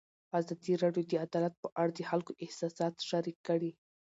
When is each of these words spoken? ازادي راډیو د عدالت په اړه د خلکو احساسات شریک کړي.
ازادي 0.39 0.73
راډیو 0.83 1.03
د 1.11 1.13
عدالت 1.25 1.53
په 1.63 1.67
اړه 1.81 1.91
د 1.93 1.99
خلکو 2.09 2.37
احساسات 2.43 2.93
شریک 3.09 3.37
کړي. 3.47 3.71